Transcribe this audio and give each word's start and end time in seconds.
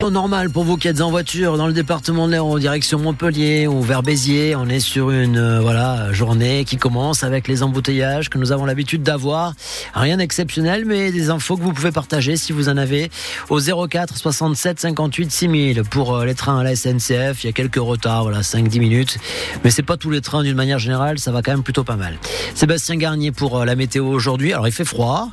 Normal 0.00 0.48
pour 0.48 0.62
vous 0.62 0.76
qui 0.76 0.86
êtes 0.86 1.00
en 1.00 1.10
voiture 1.10 1.56
dans 1.56 1.66
le 1.66 1.72
département 1.72 2.28
de 2.28 2.32
l'Air 2.32 2.46
en 2.46 2.56
direction 2.56 3.00
Montpellier 3.00 3.66
ou 3.66 3.82
vers 3.82 4.04
Béziers. 4.04 4.54
On 4.54 4.68
est 4.68 4.78
sur 4.78 5.10
une 5.10 5.36
euh, 5.36 5.60
voilà 5.60 6.12
journée 6.12 6.64
qui 6.64 6.76
commence 6.76 7.24
avec 7.24 7.48
les 7.48 7.64
embouteillages 7.64 8.30
que 8.30 8.38
nous 8.38 8.52
avons 8.52 8.64
l'habitude 8.64 9.02
d'avoir. 9.02 9.54
Rien 9.94 10.18
d'exceptionnel, 10.18 10.84
mais 10.84 11.10
des 11.10 11.30
infos 11.30 11.56
que 11.56 11.62
vous 11.62 11.72
pouvez 11.72 11.90
partager 11.90 12.36
si 12.36 12.52
vous 12.52 12.68
en 12.68 12.76
avez 12.76 13.10
au 13.50 13.58
04 13.58 14.16
67 14.16 14.78
58 14.78 15.32
6000 15.32 15.82
pour 15.82 16.14
euh, 16.14 16.24
les 16.24 16.36
trains 16.36 16.60
à 16.60 16.62
la 16.62 16.76
SNCF. 16.76 17.42
Il 17.42 17.46
y 17.46 17.48
a 17.48 17.52
quelques 17.52 17.74
retards, 17.74 18.22
voilà 18.22 18.42
5-10 18.42 18.78
minutes, 18.78 19.18
mais 19.64 19.72
c'est 19.72 19.82
pas 19.82 19.96
tous 19.96 20.10
les 20.10 20.20
trains 20.20 20.44
d'une 20.44 20.56
manière 20.56 20.78
générale. 20.78 21.18
Ça 21.18 21.32
va 21.32 21.42
quand 21.42 21.50
même 21.50 21.64
plutôt 21.64 21.82
pas 21.82 21.96
mal. 21.96 22.16
Sébastien 22.54 22.94
Garnier 22.94 23.32
pour 23.32 23.58
euh, 23.58 23.64
la 23.64 23.74
météo 23.74 24.06
aujourd'hui. 24.06 24.52
Alors 24.52 24.68
il 24.68 24.72
fait 24.72 24.84
froid. 24.84 25.30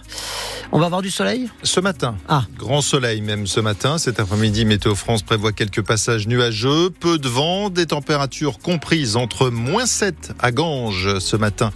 On 0.72 0.80
va 0.80 0.88
avoir 0.88 1.02
du 1.02 1.12
soleil? 1.12 1.50
Ce 1.64 1.80
matin. 1.80 2.16
Ah. 2.28 2.46
Grand 2.58 2.82
soleil 2.82 3.22
même 3.22 3.48
ce 3.48 3.60
matin. 3.60 3.98
Cet 3.98 4.20
après-midi, 4.20 4.55
Météo 4.64 4.96
France 4.96 5.24
prévoit 5.24 5.52
quelques 5.52 5.82
passages 5.82 6.28
nuageux, 6.28 6.90
peu 6.90 7.18
de 7.18 7.28
vent, 7.28 7.70
des 7.70 7.88
températures 7.88 8.60
comprises 8.60 9.18
entre 9.18 9.50
moins 9.50 9.86
7 9.86 10.34
à 10.40 10.52
Ganges 10.52 11.20
ce 11.20 11.36
matin 11.36 11.72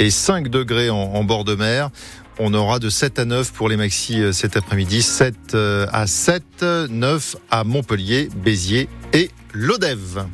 et 0.00 0.10
5 0.10 0.48
degrés 0.48 0.90
en, 0.90 1.22
bord 1.22 1.44
de 1.44 1.54
mer. 1.54 1.90
On 2.40 2.52
aura 2.52 2.80
de 2.80 2.88
7 2.88 3.20
à 3.20 3.24
9 3.24 3.52
pour 3.52 3.68
les 3.68 3.76
maxis 3.76 4.20
euh, 4.20 4.32
cet 4.32 4.56
après-midi, 4.56 5.02
7 5.02 5.36
euh, 5.54 5.86
à 5.92 6.08
7, 6.08 6.42
9 6.90 7.36
à 7.52 7.62
Montpellier, 7.62 8.28
Béziers 8.34 8.88
et 9.12 9.30
Lodève. 9.52 10.26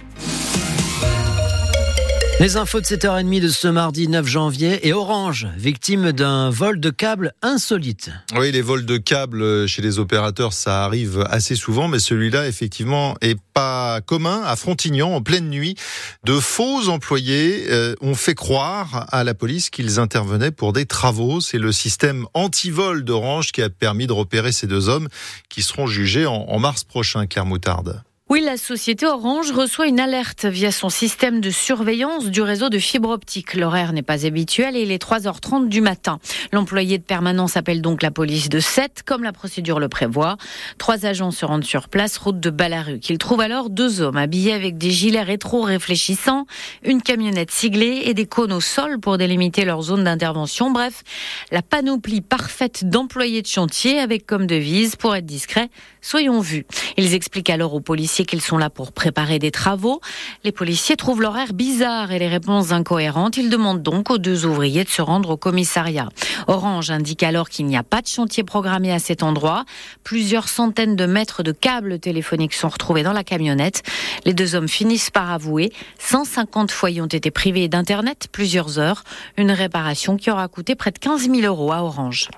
Les 2.41 2.57
infos 2.57 2.81
de 2.81 2.87
7h30 2.87 3.39
de 3.39 3.49
ce 3.49 3.69
mardi 3.69 4.09
9 4.09 4.27
janvier 4.27 4.89
et 4.89 4.95
Orange, 4.95 5.47
victime 5.59 6.11
d'un 6.13 6.49
vol 6.49 6.81
de 6.81 6.89
câbles 6.89 7.35
insolite. 7.43 8.09
Oui, 8.35 8.51
les 8.51 8.63
vols 8.63 8.87
de 8.87 8.97
câbles 8.97 9.69
chez 9.69 9.83
les 9.83 9.99
opérateurs, 9.99 10.55
ça 10.55 10.87
arrive 10.87 11.23
assez 11.29 11.55
souvent, 11.55 11.87
mais 11.87 11.99
celui-là, 11.99 12.49
effectivement, 12.49 13.15
est 13.21 13.39
pas 13.53 14.01
commun. 14.01 14.41
À 14.47 14.57
Frontignan, 14.57 15.11
en 15.11 15.21
pleine 15.21 15.51
nuit, 15.51 15.75
de 16.25 16.41
faux 16.41 16.89
employés 16.89 17.67
euh, 17.69 17.95
ont 18.01 18.15
fait 18.15 18.35
croire 18.35 19.05
à 19.13 19.23
la 19.23 19.35
police 19.35 19.69
qu'ils 19.69 20.01
intervenaient 20.01 20.51
pour 20.51 20.73
des 20.73 20.87
travaux. 20.87 21.43
C'est 21.43 21.59
le 21.59 21.73
système 21.73 22.25
anti-vol 22.33 23.05
d'Orange 23.05 23.53
qui 23.53 23.61
a 23.61 23.69
permis 23.69 24.07
de 24.07 24.15
repérer 24.15 24.53
ces 24.53 24.67
deux 24.67 24.89
hommes 24.89 25.09
qui 25.51 25.63
seront 25.63 25.87
jugés 25.87 26.25
en, 26.25 26.47
en 26.49 26.59
mars 26.59 26.85
prochain, 26.85 27.27
Claire 27.27 27.45
Moutarde. 27.45 28.03
Oui, 28.31 28.41
la 28.43 28.57
société 28.57 29.07
Orange 29.07 29.51
reçoit 29.51 29.89
une 29.89 29.99
alerte 29.99 30.45
via 30.45 30.71
son 30.71 30.89
système 30.89 31.41
de 31.41 31.51
surveillance 31.51 32.27
du 32.27 32.43
réseau 32.43 32.69
de 32.69 32.79
fibre 32.79 33.09
optique. 33.09 33.55
L'horaire 33.55 33.93
n'est 33.93 34.05
pas 34.05 34.25
habituel 34.25 34.77
et 34.77 34.83
il 34.83 34.93
est 34.93 35.03
3h30 35.03 35.67
du 35.67 35.81
matin. 35.81 36.21
L'employé 36.53 36.99
de 36.99 37.03
permanence 37.03 37.57
appelle 37.57 37.83
donc 37.83 38.05
la 38.05 38.13
police 38.13 38.49
de 38.49 38.61
7, 38.61 39.03
comme 39.05 39.25
la 39.25 39.33
procédure 39.33 39.81
le 39.81 39.89
prévoit. 39.89 40.37
Trois 40.79 41.07
agents 41.07 41.33
se 41.33 41.45
rendent 41.45 41.65
sur 41.65 41.89
place, 41.89 42.19
route 42.19 42.39
de 42.39 42.51
Balaruc. 42.51 43.11
Ils 43.11 43.19
trouvent 43.19 43.41
alors 43.41 43.69
deux 43.69 44.01
hommes 44.01 44.17
habillés 44.17 44.53
avec 44.53 44.79
des 44.79 44.93
gilets 44.93 45.23
rétro-réfléchissants, 45.23 46.47
une 46.85 47.03
camionnette 47.03 47.51
siglée 47.51 48.03
et 48.05 48.15
des 48.15 48.27
cônes 48.27 48.53
au 48.53 48.61
sol 48.61 49.01
pour 49.01 49.19
délimiter 49.19 49.65
leur 49.65 49.83
zone 49.83 50.05
d'intervention. 50.05 50.71
Bref, 50.71 51.03
la 51.51 51.63
panoplie 51.63 52.21
parfaite 52.21 52.89
d'employés 52.89 53.43
de 53.43 53.49
chantier 53.49 53.99
avec 53.99 54.25
comme 54.25 54.47
devise, 54.47 54.95
pour 54.95 55.17
être 55.17 55.27
discret, 55.27 55.69
soyons 56.01 56.39
vus. 56.39 56.65
Ils 56.97 57.15
expliquent 57.15 57.51
alors 57.51 57.75
aux 57.75 57.81
policiers 57.81 58.20
qu'ils 58.25 58.41
sont 58.41 58.59
là 58.59 58.71
pour 58.71 58.93
préparer 58.93 59.39
des 59.39 59.51
travaux. 59.51 60.01
Les 60.45 60.53
policiers 60.53 60.97
trouvent 60.97 61.21
l'horaire 61.23 61.53
bizarre 61.53 62.13
et 62.13 62.19
les 62.19 62.29
réponses 62.29 62.73
incohérentes. 62.73 63.37
Ils 63.37 63.51
demandent 63.51 63.83
donc 63.83 64.11
aux 64.11 64.19
deux 64.19 64.47
ouvriers 64.47 64.85
de 64.85 64.89
se 64.89 65.03
rendre 65.03 65.31
au 65.31 65.37
commissariat. 65.37 66.09
Orange 66.47 66.91
indique 66.91 67.23
alors 67.23 67.49
qu'il 67.49 67.67
n'y 67.67 67.77
a 67.77 67.83
pas 67.83 68.03
de 68.03 68.07
chantier 68.07 68.45
programmé 68.45 68.93
à 68.93 68.99
cet 68.99 69.23
endroit. 69.23 69.65
Plusieurs 70.05 70.49
centaines 70.49 70.97
de 70.97 71.07
mètres 71.07 71.43
de 71.43 71.53
câbles 71.53 71.99
téléphoniques 71.99 72.55
sont 72.55 72.69
retrouvés 72.69 73.03
dans 73.03 73.13
la 73.13 73.25
camionnette. 73.25 73.83
Les 74.25 74.35
deux 74.35 74.55
hommes 74.55 74.69
finissent 74.69 75.11
par 75.11 75.31
avouer. 75.31 75.73
150 75.99 76.71
foyers 76.71 77.01
ont 77.03 77.07
été 77.07 77.31
privés 77.31 77.69
d'Internet 77.69 78.29
plusieurs 78.33 78.79
heures. 78.79 79.05
Une 79.37 79.51
réparation 79.51 80.17
qui 80.17 80.31
aura 80.31 80.49
coûté 80.49 80.75
près 80.75 80.91
de 80.91 80.99
15 80.99 81.31
000 81.31 81.41
euros 81.43 81.73
à 81.73 81.83
Orange. 81.83 82.29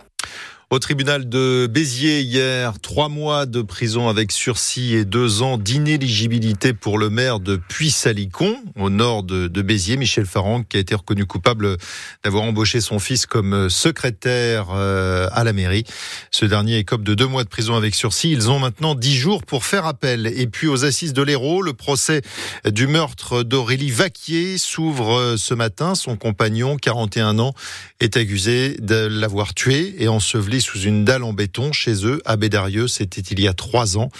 Au 0.72 0.78
tribunal 0.78 1.28
de 1.28 1.68
Béziers 1.70 2.22
hier, 2.22 2.80
trois 2.80 3.10
mois 3.10 3.44
de 3.44 3.60
prison 3.60 4.08
avec 4.08 4.32
sursis 4.32 4.94
et 4.94 5.04
deux 5.04 5.42
ans 5.42 5.58
d'inéligibilité 5.58 6.72
pour 6.72 6.96
le 6.96 7.10
maire 7.10 7.40
de 7.40 7.56
Puy-Salicon, 7.56 8.56
au 8.80 8.88
nord 8.88 9.22
de, 9.22 9.48
de, 9.48 9.60
Béziers, 9.60 9.98
Michel 9.98 10.24
Farang, 10.24 10.64
qui 10.66 10.78
a 10.78 10.80
été 10.80 10.94
reconnu 10.94 11.26
coupable 11.26 11.76
d'avoir 12.24 12.44
embauché 12.44 12.80
son 12.80 12.98
fils 12.98 13.26
comme 13.26 13.68
secrétaire 13.68 14.68
euh, 14.70 15.28
à 15.32 15.44
la 15.44 15.52
mairie. 15.52 15.84
Ce 16.30 16.46
dernier 16.46 16.78
écope 16.78 17.02
de 17.02 17.12
deux 17.12 17.26
mois 17.26 17.44
de 17.44 17.50
prison 17.50 17.76
avec 17.76 17.94
sursis. 17.94 18.30
Ils 18.30 18.50
ont 18.50 18.58
maintenant 18.58 18.94
dix 18.94 19.14
jours 19.14 19.44
pour 19.44 19.66
faire 19.66 19.84
appel. 19.84 20.26
Et 20.26 20.46
puis 20.46 20.68
aux 20.68 20.86
assises 20.86 21.12
de 21.12 21.20
l'Hérault, 21.20 21.60
le 21.60 21.74
procès 21.74 22.22
du 22.64 22.86
meurtre 22.86 23.42
d'Aurélie 23.42 23.90
Vaquier 23.90 24.56
s'ouvre 24.56 25.36
ce 25.36 25.52
matin. 25.52 25.94
Son 25.94 26.16
compagnon, 26.16 26.78
41 26.78 27.40
ans, 27.40 27.52
est 28.02 28.16
accusé 28.16 28.76
de 28.80 29.06
l'avoir 29.06 29.54
tué 29.54 29.94
et 29.98 30.08
enseveli 30.08 30.60
sous 30.60 30.80
une 30.80 31.04
dalle 31.04 31.22
en 31.22 31.32
béton 31.32 31.72
chez 31.72 32.04
eux 32.04 32.20
à 32.24 32.36
Bédarieux. 32.36 32.88
C'était 32.88 33.20
il 33.20 33.40
y 33.40 33.46
a 33.46 33.54
trois 33.54 33.96
ans. 33.96 34.10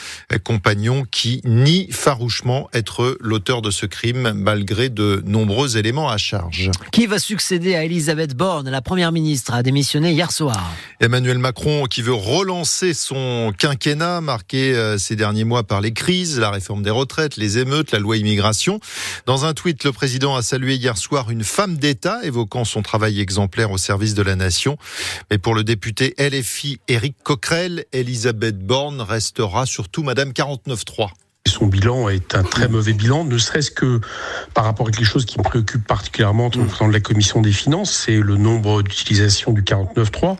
Compagnon 0.45 1.05
qui 1.11 1.41
nie 1.45 1.89
farouchement 1.91 2.69
être 2.73 3.17
l'auteur 3.21 3.61
de 3.61 3.73
ce 3.73 3.87
crime 3.87 4.35
malgré 4.37 4.89
de 4.89 5.21
nombreux 5.27 5.77
éléments 5.77 6.09
à 6.09 6.17
charge. 6.17 6.71
Qui 6.93 7.07
va 7.07 7.19
succéder 7.19 7.75
à 7.75 7.85
Elisabeth 7.85 8.37
Borne 8.37 8.71
La 8.71 8.83
première 8.83 9.11
ministre 9.11 9.53
a 9.53 9.65
démissionné 9.65 10.13
hier 10.13 10.31
soir? 10.31 10.73
Emmanuel 11.01 11.39
Macron 11.39 11.87
qui 11.87 12.03
veut 12.03 12.15
relancer 12.15 12.95
son 12.95 13.53
quinquennat 13.59 14.21
marqué 14.21 14.75
euh, 14.75 14.97
ces 14.97 15.17
derniers 15.17 15.45
mois 15.45 15.65
par 15.65 15.81
les 15.81 15.93
crises, 15.93 16.39
la 16.39 16.51
réforme 16.51 16.85
des 16.85 16.91
retraites, 16.91 17.37
les 17.37 17.59
émeutes, 17.59 17.91
la 17.91 17.99
loi 17.99 18.17
immigration. 18.17 18.79
Dans 19.27 19.45
un 19.45 19.55
tweet, 19.55 19.83
le 19.83 19.91
président 19.91 20.37
a 20.37 20.43
salué 20.43 20.77
hier 20.77 20.97
soir 20.97 21.31
une 21.31 21.43
femme 21.43 21.79
d'État 21.79 22.25
évoquant 22.25 22.65
son 22.65 22.83
travail 22.83 23.21
exemplaire 23.21 23.72
au 23.73 23.79
service 23.79 24.15
de 24.15 24.23
la 24.23 24.37
nation. 24.37 24.77
Mais 25.31 25.39
pour 25.39 25.55
le 25.55 25.65
député 25.65 26.15
LFI 26.19 26.81
Éric 26.89 27.17
Coquerel, 27.23 27.85
Elisabeth 27.93 28.59
Borne 28.59 29.01
restera 29.01 29.67
surtout 29.67 30.03
Madame 30.03 30.31
49.3. 30.31 31.11
Son 31.49 31.67
bilan 31.67 32.09
est 32.09 32.37
un 32.37 32.45
très 32.45 32.69
mauvais 32.69 32.93
bilan, 32.93 33.25
ne 33.25 33.37
serait-ce 33.37 33.73
que 33.73 34.01
par 34.55 34.65
rapport 34.65 34.87
à 34.87 34.91
quelque 34.93 35.05
chose 35.05 35.25
qui 35.25 35.39
me 35.39 35.43
préoccupe 35.43 35.85
particulièrement 35.85 36.47
en 36.47 36.51
tant 36.51 36.65
que 36.65 36.89
de 36.89 36.93
la 36.93 37.01
commission 37.01 37.41
des 37.41 37.51
finances, 37.51 37.93
c'est 37.93 38.19
le 38.19 38.37
nombre 38.37 38.83
d'utilisations 38.83 39.53
du 39.53 39.63
49.3 39.63 40.37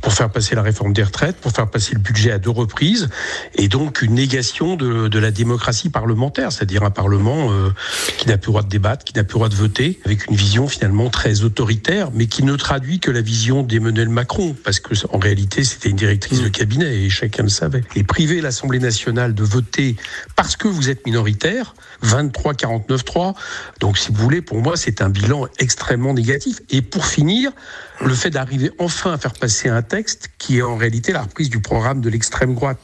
pour 0.00 0.12
faire 0.12 0.30
passer 0.30 0.54
la 0.54 0.62
réforme 0.62 0.92
des 0.92 1.02
retraites, 1.02 1.36
pour 1.36 1.52
faire 1.52 1.68
passer 1.68 1.94
le 1.94 2.00
budget 2.00 2.30
à 2.30 2.38
deux 2.38 2.50
reprises, 2.50 3.08
et 3.54 3.68
donc 3.68 4.02
une 4.02 4.14
négation 4.14 4.76
de, 4.76 5.08
de 5.08 5.18
la 5.18 5.30
démocratie 5.30 5.90
parlementaire, 5.90 6.52
c'est-à-dire 6.52 6.82
un 6.82 6.90
parlement 6.90 7.50
euh, 7.50 7.70
qui 8.18 8.28
n'a 8.28 8.38
plus 8.38 8.48
le 8.48 8.52
droit 8.52 8.62
de 8.62 8.68
débattre, 8.68 9.04
qui 9.04 9.14
n'a 9.14 9.24
plus 9.24 9.34
le 9.34 9.38
droit 9.38 9.48
de 9.48 9.54
voter, 9.54 10.00
avec 10.04 10.26
une 10.28 10.36
vision 10.36 10.68
finalement 10.68 11.10
très 11.10 11.42
autoritaire, 11.42 12.10
mais 12.12 12.26
qui 12.26 12.42
ne 12.42 12.54
traduit 12.56 13.00
que 13.00 13.10
la 13.10 13.20
vision 13.20 13.62
d'Emmanuel 13.62 14.08
Macron, 14.08 14.56
parce 14.64 14.80
que 14.80 14.94
en 15.12 15.18
réalité 15.18 15.64
c'était 15.64 15.88
une 15.88 15.96
directrice 15.96 16.42
de 16.42 16.48
cabinet 16.48 17.02
et 17.02 17.10
chacun 17.10 17.42
le 17.42 17.48
savait. 17.48 17.82
Et 17.94 18.04
priver 18.04 18.40
l'Assemblée 18.40 18.78
nationale 18.78 19.34
de 19.34 19.42
voter 19.42 19.96
parce 20.36 20.56
que 20.56 20.68
vous 20.68 20.90
êtes 20.90 21.06
minoritaire, 21.06 21.74
23 22.02 22.54
49 22.54 23.04
3. 23.04 23.34
Donc 23.80 23.98
si 23.98 24.12
vous 24.12 24.22
voulez, 24.22 24.42
pour 24.42 24.60
moi, 24.60 24.76
c'est 24.76 25.00
un 25.02 25.08
bilan 25.08 25.46
extrêmement 25.58 26.14
négatif. 26.14 26.60
Et 26.70 26.82
pour 26.82 27.06
finir, 27.06 27.52
le 28.00 28.14
fait 28.14 28.30
d'arriver 28.30 28.70
enfin 28.78 29.12
à 29.12 29.18
faire 29.18 29.32
passer 29.34 29.68
un 29.68 29.82
texte 29.86 30.30
qui 30.38 30.58
est 30.58 30.62
en 30.62 30.76
réalité 30.76 31.12
la 31.12 31.22
reprise 31.22 31.48
du 31.48 31.60
programme 31.60 32.00
de 32.00 32.10
l'extrême 32.10 32.54
droite 32.54 32.78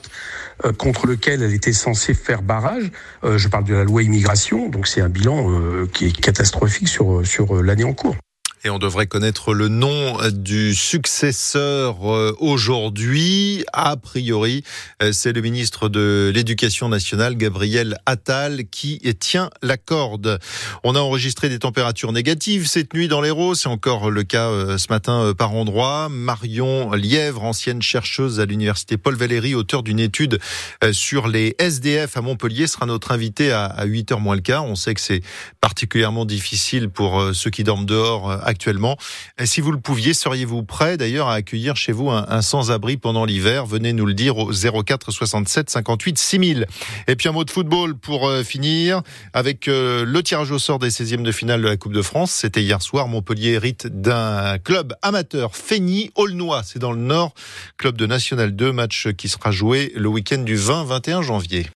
euh, 0.65 0.73
contre 0.73 1.07
lequel 1.07 1.43
elle 1.43 1.53
était 1.53 1.73
censée 1.73 2.15
faire 2.15 2.43
barrage. 2.43 2.91
Euh, 3.25 3.39
je 3.39 3.49
parle 3.49 3.65
de 3.65 3.75
la 3.75 3.85
loi 3.85 4.03
immigration, 4.03 4.69
donc 4.69 4.87
c'est 4.87 5.01
un 5.01 5.09
bilan 5.09 5.51
euh, 5.51 5.87
qui 5.93 6.07
est 6.07 6.19
catastrophique 6.19 6.89
sur 6.89 7.27
sur 7.27 7.63
l'année 7.63 7.85
en 7.85 7.95
cours. 7.95 8.17
Et 8.65 8.71
on 8.71 8.79
devrait 8.79 9.09
connaître 9.09 9.55
le 9.55 9.67
nom 9.67 10.19
du 10.31 10.77
successeur 10.77 12.01
aujourd'hui. 12.41 13.65
A 13.73 13.97
priori, 13.97 14.63
c'est 15.11 15.33
le 15.33 15.41
ministre 15.41 15.89
de 15.89 16.31
l'Éducation 16.33 16.89
nationale, 16.89 17.37
Gabriel 17.37 17.99
Attal, 18.07 18.67
qui 18.71 19.01
tient 19.19 19.51
la 19.63 19.77
corde. 19.77 20.39
On 20.85 20.95
a 20.95 21.01
enregistré 21.01 21.49
des 21.49 21.59
températures 21.59 22.13
négatives 22.13 22.69
cette 22.69 22.95
nuit 22.95 23.09
dans 23.09 23.21
l'Hérault. 23.21 23.57
C'est 23.57 23.69
encore 23.69 24.13
le 24.13 24.23
cas 24.23 24.79
ce 24.79 24.87
matin 24.91 25.33
par 25.37 25.55
endroit. 25.55 26.09
Marion 26.09 26.93
Lièvre, 26.93 27.43
ancienne 27.43 27.83
chercheuse 27.83 28.39
à 28.39 28.47
l'université 28.47 28.97
Paul 28.97 29.17
Valéry, 29.17 29.57
auteur 29.57 29.83
d'une 29.83 29.99
étude 29.99 30.39
sur 30.93 31.27
les 31.27 31.57
SDF 31.59 32.17
à 32.17 32.21
Montpellier, 32.21 32.69
sera 32.69 32.87
notre 32.87 33.11
invité 33.11 33.51
à 33.51 33.85
8h 33.87 34.21
moins 34.21 34.37
le 34.37 34.41
quart. 34.41 34.65
On 34.65 34.77
sait 34.77 34.95
que 34.95 35.01
c'est 35.01 35.23
particulièrement 35.61 36.25
difficile 36.25 36.91
pour 36.91 37.31
ceux 37.35 37.51
qui 37.51 37.65
dorment 37.65 37.87
dehors 37.87 38.31
actuellement. 38.53 38.97
Si 39.45 39.61
vous 39.61 39.73
le 39.73 39.81
pouviez, 39.81 40.15
seriez-vous 40.15 40.63
prêt 40.63 40.97
d'ailleurs 40.97 41.29
à 41.29 41.35
accueillir 41.35 41.77
chez 41.77 41.93
vous 41.93 42.11
un, 42.11 42.27
un 42.29 42.43
sans-abri 42.43 42.97
pendant 42.97 43.25
l'hiver? 43.25 43.67
Venez 43.67 43.93
nous 43.93 44.07
le 44.07 44.15
dire 44.15 44.37
au 44.39 44.53
04 44.53 45.11
67 45.11 45.71
58 45.71 46.19
6000. 46.19 46.67
Et 47.09 47.17
puis 47.17 47.29
un 47.29 47.33
mot 47.33 47.45
de 47.45 47.51
football 47.51 47.97
pour 47.97 48.29
euh, 48.29 48.43
finir 48.43 49.03
avec 49.33 49.69
euh, 49.69 50.05
le 50.05 50.23
tirage 50.23 50.51
au 50.51 50.59
sort 50.59 50.79
des 50.79 50.91
16e 50.91 51.23
de 51.23 51.33
finale 51.33 51.63
de 51.63 51.69
la 51.69 51.77
Coupe 51.77 51.93
de 51.93 52.03
France. 52.03 52.31
C'était 52.31 52.63
hier 52.63 52.83
soir. 52.83 53.09
Montpellier 53.09 53.53
hérite 53.53 53.87
d'un 53.87 54.59
club 54.59 54.95
amateur, 55.03 55.57
Feigny 55.57 56.11
Aulnois. 56.15 56.63
C'est 56.65 56.79
dans 56.79 56.93
le 56.93 57.01
Nord, 57.01 57.35
club 57.79 57.97
de 57.97 58.07
National 58.07 58.55
2, 58.55 58.73
match 58.73 59.09
qui 59.17 59.29
sera 59.29 59.51
joué 59.51 59.93
le 59.97 60.09
week-end 60.09 60.39
du 60.39 60.57
20-21 60.57 61.23
janvier. 61.23 61.67